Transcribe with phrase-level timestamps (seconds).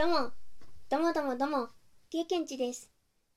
[0.00, 0.30] どうも、
[0.88, 1.68] どうもどうもどうも、
[2.08, 2.90] 経験値です。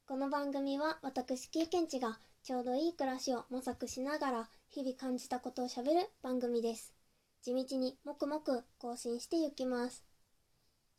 [0.07, 6.93] この番組は私経験値がちょうどいい暮らしを模索しながら日々感じたことをしゃべる番組です。
[7.41, 10.05] 地道にもくもく更新していきます。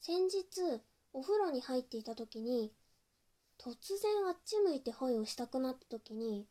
[0.02, 0.82] 先日、
[1.14, 2.70] お風呂に入っていた時に、
[3.58, 3.72] 突
[4.02, 6.46] 然あっち向いて恋をしたくなった時に、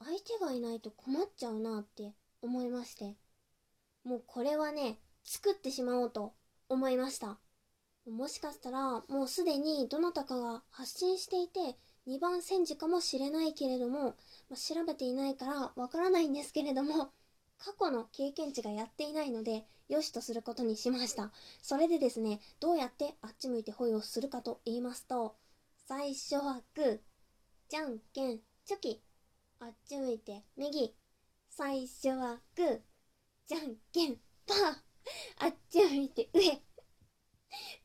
[0.00, 3.16] 相手がいないと困っちゃうなって思いまして、
[4.04, 6.34] もうこれはね、作ってしまおうと
[6.68, 7.38] 思いました。
[8.06, 14.16] もしかしたらもうすでにどなたかが発信していて2番煎じかもしれないけれども、
[14.48, 17.12] まあ、調べていないからわからないんですけれども
[17.58, 21.30] 過去の経験値がやっていないのでよしとすることにしました。
[21.62, 25.36] それでですねどうやってあっち向いてホイをするかと言いますと
[25.86, 27.00] 最初はグー
[27.68, 29.02] じゃんけんチョキ
[29.58, 30.94] あっち向いて右
[31.50, 32.80] 最初はグー
[33.46, 34.90] じゃんけんパー
[35.38, 36.69] あっち向いて上。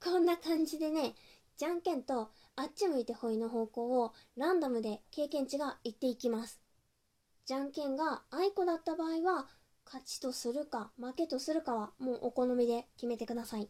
[0.06, 1.16] こんな感じでね、
[1.58, 6.62] じゃんけんとあっち向いてほいの方向をランダムで経験値が言っていきます。
[7.48, 9.48] じゃんけんがあいこだった場合は、
[9.84, 13.68] 勝ちとするか負けとするかはもうお好みで決めてください。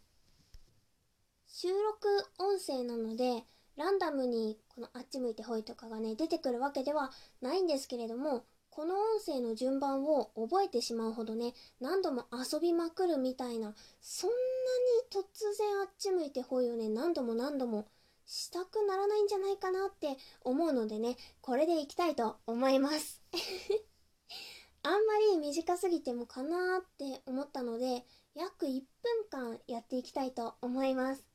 [1.48, 3.46] 収録音声なので、
[3.78, 7.12] ランダムにこのあっち向いてほいとかがね、出てくるわけでは
[7.42, 8.44] ないんですけれども、
[8.76, 15.24] この音声の順番を覚えてしまうほどね、何度も遊びまくるみたいな、そんなに突
[15.58, 17.88] 然あっち向いてほいをね、何度も何度も
[18.26, 23.22] したくならないんじゃないかなって思うのでね、これでいきたいと思います。
[24.84, 31.26] あんまり短すぎてもかなーって思ったので、約1分間やっていきたいと思います。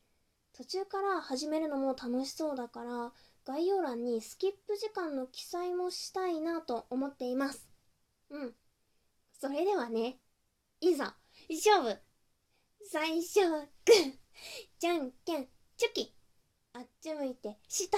[0.53, 3.11] 途中から始めるのも楽しそうだから、
[3.45, 7.67] 概要欄にスキップ時間の記載もしたいなと思っています。
[8.29, 8.55] うん。
[9.39, 10.19] それではね、
[10.79, 11.15] いざ、
[11.49, 11.97] 勝負。
[12.83, 14.13] 最初はグー。
[14.79, 16.15] じゃんけんチョキ。
[16.73, 17.97] あっち向いて下。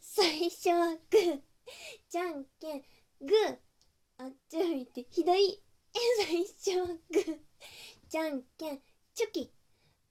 [0.00, 1.40] 最初はグー。
[2.08, 2.80] じゃんけん
[3.20, 3.58] グー。
[4.18, 5.62] あっち向いて左。
[6.26, 7.38] 最初はグー。
[8.08, 8.80] じゃんけん
[9.14, 9.52] チョキ。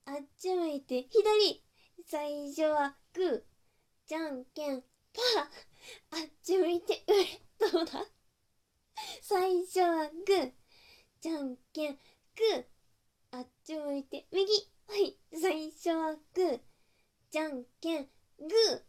[0.05, 1.63] あっち向いて左。
[2.05, 3.52] 最初はグー。
[4.13, 4.79] じゃんけん。
[4.79, 6.21] パー。
[6.21, 7.03] あっち向いて
[7.59, 8.05] 上どうだ。
[9.23, 10.53] 最初はグー。
[11.19, 11.95] じゃんけん。
[11.95, 12.65] グー。
[13.31, 14.53] あっち向いて右。
[14.85, 15.17] はい。
[15.33, 16.61] 最初はグー。
[17.31, 18.11] じゃんけん。
[18.37, 18.83] グー。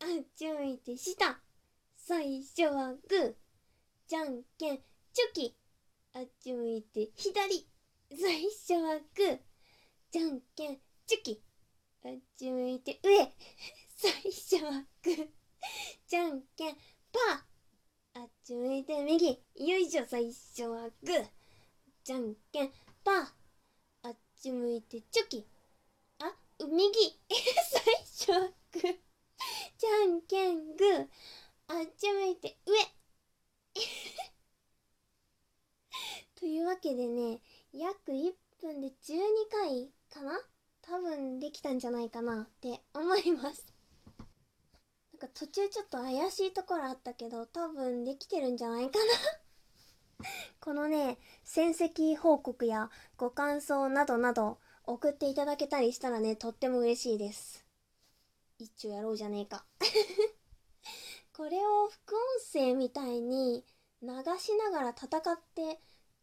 [0.00, 1.40] あっち向いて下。
[1.94, 3.36] 最初はグー。
[4.08, 4.84] じゃんけん。
[5.12, 5.56] チョキ。
[6.14, 7.70] あっち向いて左。
[8.10, 9.40] 最初はグー。
[10.10, 10.82] じゃんけん。
[11.06, 11.44] チョキ。
[12.06, 13.32] あっち向いて上
[13.96, 15.26] 最初はグー
[16.06, 21.26] じゃんけんパーあっち向いて右よいしょ最初はグー
[22.04, 22.70] じゃんけん
[23.02, 23.14] パー。
[24.04, 25.44] あっち向いてチョキ。
[26.20, 27.18] あ右
[27.68, 28.96] 最初はグー。
[29.76, 31.08] じゃんけんグー。
[31.66, 32.76] あっち向いて上。
[36.38, 37.40] というわけでね
[37.72, 39.18] 約1分で12
[39.50, 40.40] 回かな。
[40.82, 43.66] 多分できたんじゃないかなって思います。
[44.18, 44.24] な
[45.16, 49.04] んか途中ちょっと怪しいところあったけど多分できてるんじゃないかな。
[50.64, 52.88] このね戦績報告や
[53.18, 57.66] ご感想などなど送っていただけたりしたらねとっても嬉しいです。
[58.58, 59.66] 一丁やろうじゃねえか。
[61.36, 63.62] これを副音声みたいに
[64.00, 64.08] 流
[64.38, 65.78] しながら戦って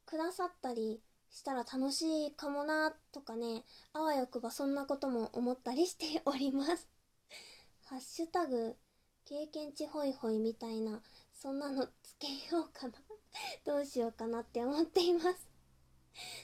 [0.08, 3.64] くださったりしたら楽しいかもなとかね
[3.94, 6.90] あわよくばそんなことも思ったりしております。
[7.86, 8.76] ハッシュタグ
[9.24, 13.11] 経験値ホイホイみたいなそんなのつけようかな。
[13.66, 15.50] どうしようかなって思っています。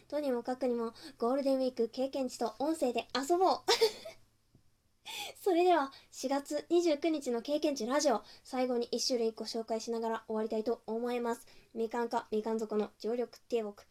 [0.08, 3.60] とにもかくにもゴールデンウィーク経験値と音声で遊ぼう。
[5.42, 11.46] それでは4月29日の経験値ラジオ最後に1種類ご紹介しながら終わりたいと思います。
[11.74, 13.84] みかんかみかん族の常緑低木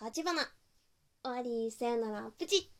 [0.00, 0.42] 立花。
[1.22, 1.70] 終わり。
[1.70, 2.30] さよなら。
[2.38, 2.75] プチッ。